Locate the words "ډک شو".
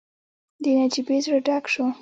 1.47-1.85